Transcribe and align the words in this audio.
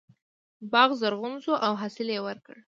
باغ 0.71 0.89
زرغون 1.01 1.33
شو 1.43 1.53
او 1.65 1.73
حاصل 1.81 2.07
یې 2.15 2.19
ورکړ. 2.27 2.55